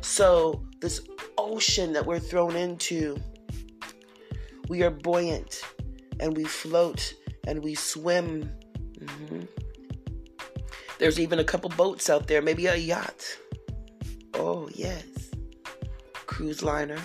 So, 0.00 0.64
this 0.80 1.02
ocean 1.36 1.92
that 1.92 2.04
we're 2.04 2.18
thrown 2.18 2.56
into, 2.56 3.20
we 4.68 4.82
are 4.82 4.90
buoyant 4.90 5.62
and 6.20 6.36
we 6.36 6.44
float 6.44 7.14
and 7.46 7.62
we 7.62 7.74
swim. 7.74 8.50
Mm-hmm. 8.98 9.42
There's 10.98 11.20
even 11.20 11.38
a 11.38 11.44
couple 11.44 11.70
boats 11.70 12.10
out 12.10 12.26
there, 12.26 12.42
maybe 12.42 12.66
a 12.66 12.76
yacht. 12.76 13.24
Oh, 14.34 14.68
yes. 14.74 15.04
Cruise 16.12 16.62
liner. 16.62 16.98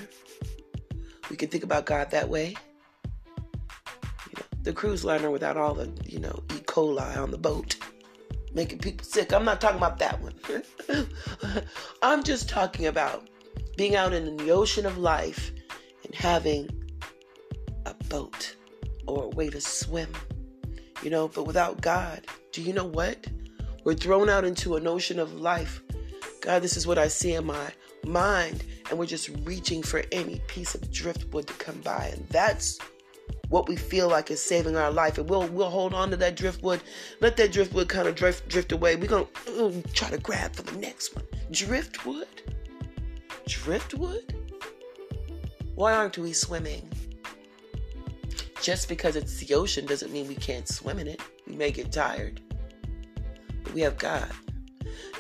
We 1.30 1.36
can 1.36 1.50
think 1.50 1.64
about 1.64 1.86
God 1.86 2.12
that 2.12 2.30
way. 2.30 2.56
The 4.64 4.74
cruise 4.74 5.04
liner 5.04 5.30
without 5.30 5.58
all 5.58 5.74
the, 5.74 5.92
you 6.06 6.20
know. 6.20 6.44
Coli 6.74 7.18
on 7.18 7.30
the 7.30 7.38
boat 7.38 7.76
making 8.54 8.80
people 8.80 9.06
sick. 9.06 9.32
I'm 9.32 9.46
not 9.46 9.62
talking 9.62 9.78
about 9.78 10.00
that 10.00 10.20
one. 10.22 10.36
I'm 12.02 12.24
just 12.24 12.50
talking 12.50 12.88
about 12.88 13.30
being 13.78 13.96
out 13.96 14.14
in 14.14 14.38
the 14.38 14.52
ocean 14.52 14.86
of 14.86 14.98
life 14.98 15.52
and 16.04 16.14
having 16.16 16.70
a 17.86 17.94
boat 18.06 18.56
or 19.08 19.26
a 19.26 19.30
way 19.30 19.50
to 19.50 19.62
swim. 19.62 20.10
You 21.02 21.10
know, 21.10 21.28
but 21.28 21.46
without 21.46 21.82
God, 21.82 22.26
do 22.52 22.62
you 22.62 22.74
know 22.74 22.86
what? 22.86 23.28
We're 23.84 23.96
thrown 23.96 24.30
out 24.30 24.46
into 24.46 24.76
an 24.76 24.88
ocean 24.88 25.20
of 25.20 25.34
life. 25.34 25.82
God, 26.42 26.62
this 26.62 26.78
is 26.78 26.88
what 26.88 26.98
I 26.98 27.08
see 27.08 27.34
in 27.34 27.46
my 27.46 27.72
mind. 28.06 28.64
And 28.90 28.98
we're 28.98 29.06
just 29.06 29.30
reaching 29.44 29.84
for 29.84 30.04
any 30.12 30.40
piece 30.48 30.76
of 30.76 30.92
driftwood 30.92 31.48
to 31.48 31.54
come 31.54 31.82
by. 31.82 32.12
And 32.14 32.28
that's 32.30 32.80
what 33.54 33.68
we 33.70 33.76
feel 33.76 34.10
like 34.10 34.32
is 34.32 34.42
saving 34.42 34.76
our 34.76 34.90
life. 34.90 35.20
And 35.20 35.30
we'll 35.30 35.48
we'll 35.50 35.70
hold 35.70 35.94
on 35.94 36.10
to 36.10 36.18
that 36.18 36.36
driftwood, 36.36 36.82
let 37.22 37.38
that 37.38 37.52
driftwood 37.52 37.88
kind 37.88 38.08
of 38.08 38.16
drift 38.16 38.50
drift 38.50 38.72
away. 38.72 38.96
We're 38.96 39.08
gonna 39.08 39.82
try 39.94 40.10
to 40.10 40.18
grab 40.18 40.56
for 40.56 40.64
the 40.64 40.80
next 40.80 41.16
one. 41.16 41.24
Driftwood? 41.52 42.42
Driftwood? 43.48 44.36
Why 45.76 45.94
aren't 45.94 46.18
we 46.18 46.34
swimming? 46.34 46.90
Just 48.60 48.90
because 48.90 49.16
it's 49.16 49.38
the 49.38 49.54
ocean 49.54 49.86
doesn't 49.86 50.12
mean 50.12 50.28
we 50.28 50.36
can't 50.36 50.68
swim 50.68 50.98
in 50.98 51.08
it. 51.08 51.22
We 51.46 51.56
may 51.56 51.70
get 51.70 51.92
tired 51.92 52.42
But 53.64 53.74
we 53.74 53.82
have 53.82 54.00
God. 54.00 54.32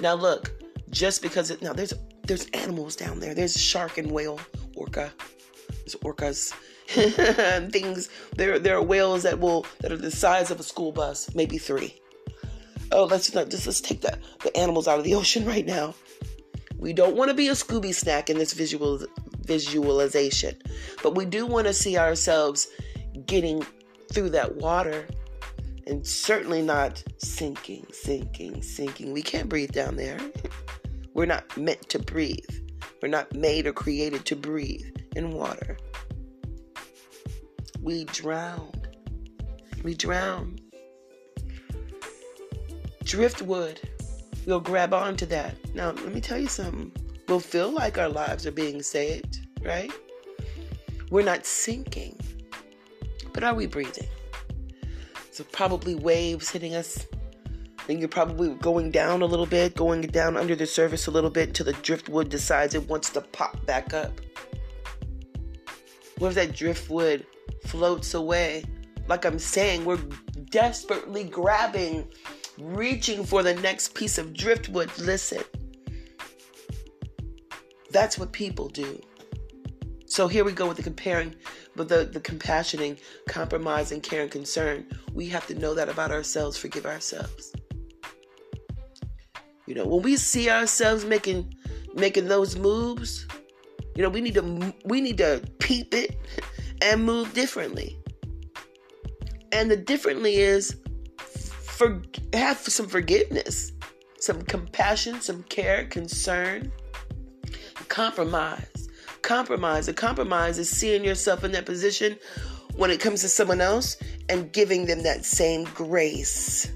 Now 0.01 0.15
look, 0.15 0.51
just 0.89 1.21
because 1.21 1.51
it 1.51 1.61
now 1.61 1.73
there's 1.73 1.93
there's 2.23 2.47
animals 2.47 2.95
down 2.95 3.19
there. 3.19 3.35
There's 3.35 3.55
shark 3.61 3.99
and 3.99 4.09
whale, 4.09 4.39
orca. 4.75 5.13
There's 5.69 5.95
orcas 5.97 6.51
things. 7.71 8.09
There 8.35 8.59
there 8.59 8.77
are 8.77 8.83
whales 8.83 9.23
that 9.23 9.39
will 9.39 9.65
that 9.81 9.91
are 9.91 9.97
the 9.97 10.11
size 10.11 10.51
of 10.51 10.59
a 10.59 10.63
school 10.63 10.91
bus, 10.91 11.33
maybe 11.35 11.57
three. 11.57 11.99
Oh, 12.91 13.05
let's 13.05 13.33
not 13.33 13.49
just 13.49 13.65
let's 13.65 13.81
take 13.81 14.01
the, 14.01 14.17
the 14.43 14.55
animals 14.55 14.87
out 14.87 14.99
of 14.99 15.03
the 15.03 15.15
ocean 15.21 15.45
right 15.45 15.65
now. 15.65 15.95
We 16.77 16.93
don't 16.93 17.15
want 17.15 17.29
to 17.29 17.33
be 17.33 17.47
a 17.47 17.53
Scooby 17.53 17.93
snack 17.93 18.29
in 18.29 18.37
this 18.37 18.53
visual 18.53 18.99
visualization, 19.41 20.61
but 21.01 21.15
we 21.15 21.25
do 21.25 21.45
want 21.45 21.67
to 21.67 21.73
see 21.73 21.97
ourselves 21.97 22.67
getting 23.25 23.65
through 24.11 24.29
that 24.29 24.55
water 24.55 25.07
and 25.87 26.05
certainly 26.05 26.61
not 26.61 27.03
sinking, 27.17 27.85
sinking, 27.91 28.61
sinking. 28.61 29.11
We 29.11 29.21
can't 29.21 29.49
breathe 29.49 29.71
down 29.71 29.95
there. 29.95 30.19
We're 31.13 31.25
not 31.25 31.57
meant 31.57 31.89
to 31.89 31.99
breathe. 31.99 32.49
We're 33.01 33.09
not 33.09 33.33
made 33.33 33.67
or 33.67 33.73
created 33.73 34.25
to 34.25 34.35
breathe 34.35 34.85
in 35.15 35.31
water. 35.31 35.77
We 37.83 38.05
drown. 38.05 38.71
We 39.83 39.93
drown. 39.93 40.57
Driftwood. 43.03 43.81
We'll 44.45 44.61
grab 44.61 44.93
onto 44.93 45.25
that. 45.25 45.57
Now, 45.75 45.91
let 45.91 46.13
me 46.13 46.21
tell 46.21 46.37
you 46.37 46.47
something. 46.47 46.93
We'll 47.27 47.41
feel 47.41 47.71
like 47.71 47.97
our 47.97 48.07
lives 48.07 48.47
are 48.47 48.51
being 48.51 48.81
saved, 48.81 49.45
right? 49.61 49.91
We're 51.09 51.25
not 51.25 51.45
sinking. 51.45 52.17
But 53.33 53.43
are 53.43 53.53
we 53.53 53.67
breathing? 53.67 54.07
So 55.31 55.43
probably 55.51 55.95
waves 55.95 56.49
hitting 56.49 56.75
us. 56.75 57.05
And 57.89 57.99
you're 57.99 58.07
probably 58.07 58.55
going 58.55 58.91
down 58.91 59.21
a 59.21 59.25
little 59.25 59.45
bit, 59.45 59.75
going 59.75 60.03
down 60.03 60.37
under 60.37 60.55
the 60.55 60.65
surface 60.67 61.07
a 61.07 61.11
little 61.11 61.29
bit 61.29 61.49
until 61.49 61.65
the 61.65 61.73
driftwood 61.73 62.29
decides 62.29 62.75
it 62.75 62.87
wants 62.87 63.09
to 63.09 63.19
pop 63.19 63.65
back 63.65 63.93
up. 63.93 64.21
What 66.17 66.29
if 66.29 66.35
that 66.35 66.55
driftwood 66.55 67.25
floats 67.65 68.13
away? 68.13 68.65
Like 69.07 69.25
I'm 69.25 69.39
saying, 69.39 69.85
we're 69.85 69.99
desperately 70.49 71.23
grabbing, 71.23 72.07
reaching 72.57 73.25
for 73.25 73.43
the 73.43 73.55
next 73.55 73.95
piece 73.95 74.17
of 74.17 74.33
driftwood. 74.33 74.91
Listen, 74.97 75.43
that's 77.91 78.17
what 78.17 78.31
people 78.31 78.69
do. 78.69 79.01
So 80.05 80.27
here 80.27 80.43
we 80.43 80.51
go 80.51 80.67
with 80.67 80.77
the 80.77 80.83
comparing 80.83 81.35
but 81.75 81.89
the, 81.89 82.05
the 82.05 82.19
compassioning, 82.19 82.99
compromising, 83.27 84.01
care, 84.01 84.21
and 84.21 84.31
concern, 84.31 84.85
we 85.13 85.27
have 85.29 85.47
to 85.47 85.55
know 85.55 85.73
that 85.73 85.89
about 85.89 86.11
ourselves, 86.11 86.57
forgive 86.57 86.85
ourselves. 86.85 87.53
You 89.65 89.75
know, 89.75 89.85
when 89.85 90.01
we 90.01 90.17
see 90.17 90.49
ourselves 90.49 91.05
making 91.05 91.55
making 91.95 92.27
those 92.27 92.57
moves, 92.57 93.25
you 93.95 94.03
know, 94.03 94.09
we 94.09 94.21
need 94.21 94.33
to 94.35 94.73
we 94.85 94.99
need 95.01 95.17
to 95.19 95.41
peep 95.59 95.93
it 95.93 96.17
and 96.83 97.03
move 97.03 97.33
differently. 97.33 97.97
And 99.51 99.71
the 99.71 99.77
differently 99.77 100.35
is 100.35 100.75
for 101.17 102.01
have 102.33 102.57
some 102.57 102.87
forgiveness, 102.87 103.71
some 104.19 104.41
compassion, 104.43 105.21
some 105.21 105.43
care, 105.43 105.85
concern, 105.85 106.71
compromise. 107.87 108.89
Compromise. 109.21 109.87
A 109.87 109.93
compromise 109.93 110.59
is 110.59 110.69
seeing 110.69 111.05
yourself 111.05 111.43
in 111.43 111.51
that 111.53 111.65
position 111.65 112.17
when 112.75 112.91
it 112.91 112.99
comes 112.99 113.21
to 113.21 113.29
someone 113.29 113.61
else 113.61 113.95
and 114.29 114.51
giving 114.51 114.85
them 114.85 115.03
that 115.03 115.23
same 115.23 115.63
grace. 115.75 116.71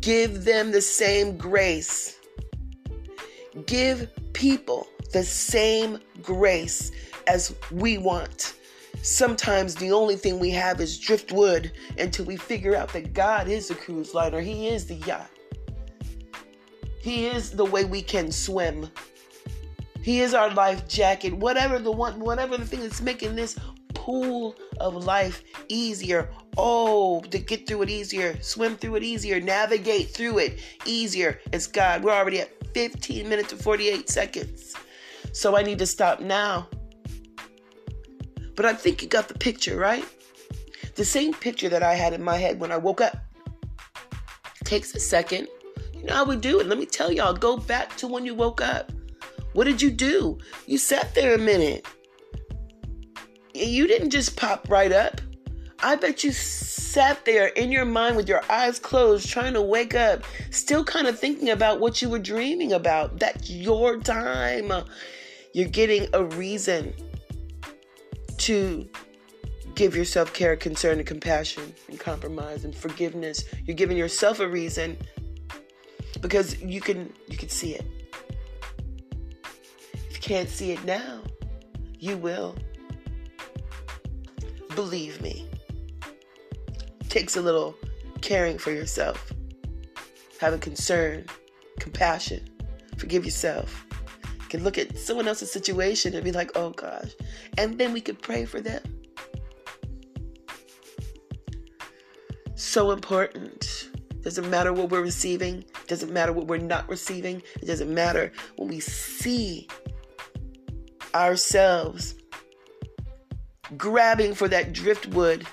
Give 0.00 0.44
them 0.44 0.72
the 0.72 0.80
same 0.80 1.36
grace. 1.36 2.18
Give 3.66 4.08
people 4.32 4.86
the 5.12 5.24
same 5.24 5.98
grace 6.22 6.90
as 7.26 7.54
we 7.70 7.98
want. 7.98 8.54
Sometimes 9.02 9.74
the 9.74 9.90
only 9.90 10.14
thing 10.14 10.38
we 10.38 10.50
have 10.50 10.80
is 10.80 10.96
driftwood 10.96 11.72
until 11.98 12.24
we 12.24 12.36
figure 12.36 12.76
out 12.76 12.92
that 12.92 13.12
God 13.12 13.48
is 13.48 13.66
the 13.66 13.74
cruise 13.74 14.14
liner. 14.14 14.40
He 14.40 14.68
is 14.68 14.86
the 14.86 14.94
yacht. 14.94 15.28
He 17.00 17.26
is 17.26 17.50
the 17.50 17.64
way 17.64 17.84
we 17.84 18.00
can 18.00 18.30
swim. 18.30 18.88
He 20.02 20.20
is 20.20 20.34
our 20.34 20.54
life 20.54 20.86
jacket. 20.86 21.32
Whatever 21.34 21.80
the 21.80 21.90
one, 21.90 22.20
whatever 22.20 22.56
the 22.56 22.64
thing 22.64 22.80
that's 22.80 23.00
making 23.00 23.34
this 23.34 23.58
pool 23.92 24.54
of 24.78 24.94
life 24.94 25.42
easier. 25.68 26.30
Oh, 26.56 27.20
to 27.22 27.38
get 27.40 27.66
through 27.66 27.82
it 27.82 27.90
easier, 27.90 28.40
swim 28.40 28.76
through 28.76 28.96
it 28.96 29.02
easier, 29.02 29.40
navigate 29.40 30.10
through 30.10 30.38
it 30.38 30.60
easier. 30.86 31.40
It's 31.52 31.66
God. 31.66 32.04
We're 32.04 32.12
already 32.12 32.40
at 32.40 32.52
15 32.72 33.28
minutes 33.28 33.52
and 33.52 33.60
48 33.60 34.08
seconds. 34.08 34.76
So 35.32 35.56
I 35.56 35.62
need 35.62 35.78
to 35.80 35.86
stop 35.86 36.20
now. 36.20 36.68
But 38.54 38.66
I 38.66 38.74
think 38.74 39.02
you 39.02 39.08
got 39.08 39.28
the 39.28 39.34
picture, 39.34 39.76
right? 39.76 40.04
The 40.94 41.04
same 41.04 41.32
picture 41.32 41.68
that 41.68 41.82
I 41.82 41.94
had 41.94 42.12
in 42.12 42.22
my 42.22 42.36
head 42.36 42.60
when 42.60 42.70
I 42.70 42.76
woke 42.76 43.00
up. 43.00 43.16
Takes 44.64 44.94
a 44.94 45.00
second. 45.00 45.48
You 45.94 46.04
know 46.04 46.14
how 46.14 46.24
we 46.24 46.36
do 46.36 46.60
it. 46.60 46.66
Let 46.66 46.78
me 46.78 46.86
tell 46.86 47.10
y'all 47.12 47.32
go 47.32 47.56
back 47.56 47.96
to 47.98 48.06
when 48.06 48.24
you 48.26 48.34
woke 48.34 48.60
up. 48.60 48.92
What 49.52 49.64
did 49.64 49.80
you 49.80 49.90
do? 49.90 50.38
You 50.66 50.78
sat 50.78 51.14
there 51.14 51.34
a 51.34 51.38
minute. 51.38 51.86
You 53.54 53.86
didn't 53.86 54.10
just 54.10 54.36
pop 54.36 54.68
right 54.70 54.92
up. 54.92 55.20
I 55.80 55.96
bet 55.96 56.22
you 56.22 56.32
sat 56.32 57.24
there 57.24 57.48
in 57.48 57.72
your 57.72 57.84
mind 57.84 58.16
with 58.16 58.28
your 58.28 58.42
eyes 58.50 58.78
closed, 58.78 59.28
trying 59.28 59.54
to 59.54 59.62
wake 59.62 59.94
up, 59.94 60.22
still 60.50 60.84
kind 60.84 61.06
of 61.06 61.18
thinking 61.18 61.50
about 61.50 61.80
what 61.80 62.00
you 62.00 62.08
were 62.08 62.18
dreaming 62.18 62.72
about. 62.72 63.18
That's 63.18 63.50
your 63.50 63.98
time. 63.98 64.72
You're 65.54 65.68
getting 65.68 66.06
a 66.12 66.24
reason 66.24 66.94
to 68.42 68.88
give 69.76 69.94
yourself 69.94 70.32
care, 70.32 70.56
concern, 70.56 70.98
and 70.98 71.06
compassion, 71.06 71.74
and 71.88 71.98
compromise 71.98 72.64
and 72.64 72.74
forgiveness. 72.74 73.44
You're 73.64 73.76
giving 73.76 73.96
yourself 73.96 74.40
a 74.40 74.48
reason 74.48 74.98
because 76.20 76.60
you 76.60 76.80
can 76.80 77.12
you 77.28 77.36
can 77.36 77.48
see 77.48 77.74
it. 77.74 77.86
If 80.10 80.14
you 80.14 80.20
can't 80.20 80.48
see 80.48 80.72
it 80.72 80.84
now, 80.84 81.22
you 81.98 82.16
will. 82.16 82.56
Believe 84.74 85.20
me. 85.20 85.48
It 87.00 87.10
takes 87.10 87.36
a 87.36 87.42
little 87.42 87.76
caring 88.22 88.58
for 88.58 88.72
yourself, 88.72 89.32
having 90.40 90.58
concern, 90.58 91.26
compassion. 91.78 92.48
Forgive 92.96 93.24
yourself 93.24 93.86
look 94.60 94.78
at 94.78 94.98
someone 94.98 95.28
else's 95.28 95.50
situation 95.50 96.14
and 96.14 96.24
be 96.24 96.32
like, 96.32 96.50
oh 96.54 96.70
gosh. 96.70 97.12
And 97.58 97.78
then 97.78 97.92
we 97.92 98.00
could 98.00 98.20
pray 98.20 98.44
for 98.44 98.60
them. 98.60 98.82
So 102.54 102.90
important. 102.90 103.88
Doesn't 104.22 104.48
matter 104.48 104.72
what 104.72 104.90
we're 104.90 105.02
receiving, 105.02 105.64
doesn't 105.88 106.12
matter 106.12 106.32
what 106.32 106.46
we're 106.46 106.58
not 106.58 106.88
receiving, 106.88 107.42
it 107.60 107.66
doesn't 107.66 107.92
matter 107.92 108.32
when 108.56 108.68
we 108.68 108.78
see 108.78 109.66
ourselves 111.14 112.14
grabbing 113.76 114.34
for 114.34 114.48
that 114.48 114.72
driftwood 114.72 115.44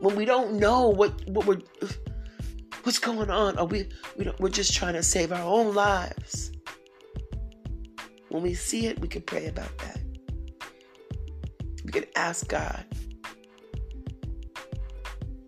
when 0.00 0.16
we 0.16 0.24
don't 0.24 0.54
know 0.54 0.88
what, 0.88 1.26
what 1.28 1.46
we're 1.46 1.60
what's 2.82 2.98
going 2.98 3.30
on 3.30 3.56
Are 3.58 3.64
we, 3.64 3.88
we 4.16 4.30
we're 4.38 4.48
just 4.50 4.74
trying 4.74 4.94
to 4.94 5.02
save 5.02 5.32
our 5.32 5.42
own 5.42 5.74
lives 5.74 6.52
when 8.34 8.42
we 8.42 8.52
see 8.52 8.86
it, 8.86 8.98
we 8.98 9.06
can 9.06 9.22
pray 9.22 9.46
about 9.46 9.78
that. 9.78 10.00
We 11.84 11.92
can 11.92 12.04
ask 12.16 12.48
God 12.48 12.84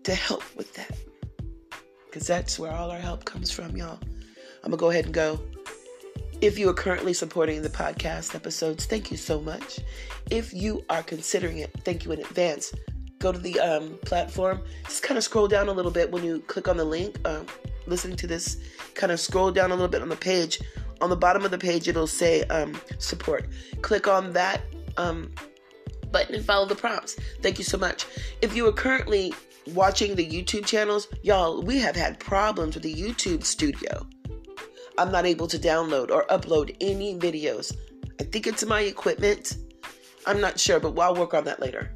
to 0.05 0.15
help 0.15 0.41
with 0.55 0.73
that. 0.75 0.97
Because 2.05 2.25
that's 2.25 2.57
where 2.57 2.71
all 2.71 2.89
our 2.89 2.97
help 2.97 3.25
comes 3.25 3.51
from, 3.51 3.75
y'all. 3.75 3.99
I'm 4.63 4.71
going 4.71 4.71
to 4.71 4.77
go 4.77 4.89
ahead 4.89 5.03
and 5.03 5.13
go. 5.13 5.37
If 6.39 6.57
you 6.57 6.69
are 6.69 6.73
currently 6.73 7.13
supporting 7.13 7.61
the 7.61 7.69
podcast 7.69 8.33
episodes, 8.35 8.85
thank 8.85 9.11
you 9.11 9.17
so 9.17 9.41
much. 9.41 9.81
If 10.31 10.53
you 10.53 10.85
are 10.89 11.03
considering 11.03 11.57
it, 11.57 11.71
thank 11.83 12.05
you 12.05 12.13
in 12.13 12.21
advance. 12.21 12.73
Go 13.19 13.33
to 13.33 13.39
the 13.39 13.59
um, 13.59 13.99
platform. 14.05 14.61
Just 14.85 15.03
kind 15.03 15.17
of 15.17 15.25
scroll 15.25 15.49
down 15.49 15.67
a 15.67 15.73
little 15.73 15.91
bit 15.91 16.09
when 16.09 16.23
you 16.23 16.39
click 16.47 16.69
on 16.69 16.77
the 16.77 16.85
link. 16.85 17.19
Um, 17.27 17.47
listening 17.85 18.15
to 18.15 18.27
this, 18.27 18.61
kind 18.93 19.11
of 19.11 19.19
scroll 19.19 19.51
down 19.51 19.71
a 19.71 19.73
little 19.73 19.89
bit 19.89 20.01
on 20.01 20.07
the 20.07 20.15
page 20.15 20.61
on 21.01 21.09
the 21.09 21.15
bottom 21.15 21.45
of 21.45 21.51
the 21.51 21.57
page 21.57 21.87
it'll 21.87 22.07
say 22.07 22.43
um, 22.43 22.79
support. 22.99 23.47
Click 23.81 24.07
on 24.07 24.33
that 24.33 24.61
um, 24.97 25.31
button 26.11 26.35
and 26.35 26.45
follow 26.45 26.65
the 26.65 26.75
prompts. 26.75 27.15
Thank 27.41 27.57
you 27.57 27.63
so 27.63 27.77
much. 27.77 28.05
If 28.41 28.55
you 28.55 28.67
are 28.67 28.73
currently 28.73 29.33
watching 29.73 30.15
the 30.15 30.25
youtube 30.25 30.65
channels 30.65 31.07
y'all 31.23 31.61
we 31.61 31.77
have 31.77 31.95
had 31.95 32.19
problems 32.19 32.75
with 32.75 32.83
the 32.83 32.93
youtube 32.93 33.43
studio. 33.43 34.07
I'm 34.97 35.11
not 35.11 35.25
able 35.25 35.47
to 35.47 35.59
download 35.59 36.09
or 36.09 36.25
upload 36.27 36.75
any 36.81 37.17
videos. 37.17 37.75
I 38.19 38.23
think 38.23 38.47
it's 38.47 38.65
my 38.65 38.81
equipment. 38.81 39.57
I'm 40.25 40.41
not 40.41 40.59
sure 40.59 40.79
but 40.79 40.97
i'll 40.99 41.15
work 41.15 41.33
on 41.33 41.43
that 41.45 41.59
later. 41.59 41.93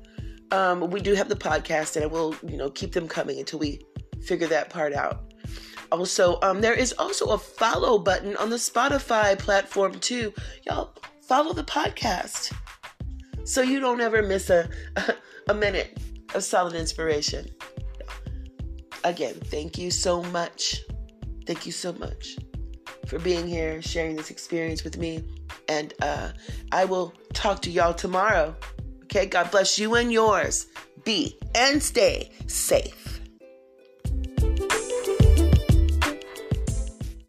Um, 0.51 0.89
we 0.89 0.99
do 0.99 1.13
have 1.13 1.29
the 1.29 1.35
podcast 1.35 1.95
and 1.95 2.03
i 2.03 2.07
will 2.07 2.35
you 2.45 2.57
know 2.57 2.69
keep 2.69 2.91
them 2.91 3.07
coming 3.07 3.39
until 3.39 3.59
we 3.59 3.81
figure 4.21 4.47
that 4.47 4.69
part 4.69 4.93
out 4.93 5.30
also, 5.91 6.39
um, 6.41 6.61
there 6.61 6.73
is 6.73 6.93
also 6.93 7.27
a 7.27 7.37
follow 7.37 7.99
button 7.99 8.37
on 8.37 8.49
the 8.49 8.55
Spotify 8.55 9.37
platform 9.37 9.99
too. 9.99 10.33
Y'all 10.65 10.93
follow 11.21 11.53
the 11.53 11.63
podcast 11.63 12.53
so 13.43 13.61
you 13.61 13.79
don't 13.79 14.01
ever 14.01 14.21
miss 14.23 14.49
a, 14.49 14.69
a 15.49 15.53
minute 15.53 15.97
of 16.33 16.43
solid 16.43 16.73
inspiration. 16.73 17.47
Again, 19.03 19.33
thank 19.45 19.77
you 19.77 19.91
so 19.91 20.23
much. 20.23 20.81
Thank 21.45 21.65
you 21.65 21.71
so 21.71 21.91
much 21.93 22.37
for 23.07 23.19
being 23.19 23.47
here, 23.47 23.81
sharing 23.81 24.15
this 24.15 24.29
experience 24.29 24.83
with 24.83 24.97
me. 24.97 25.23
And 25.67 25.93
uh, 26.01 26.31
I 26.71 26.85
will 26.85 27.13
talk 27.33 27.61
to 27.63 27.71
y'all 27.71 27.93
tomorrow. 27.93 28.55
Okay, 29.03 29.25
God 29.25 29.51
bless 29.51 29.77
you 29.77 29.95
and 29.95 30.11
yours. 30.11 30.67
Be 31.03 31.37
and 31.55 31.81
stay 31.81 32.31
safe. 32.47 33.10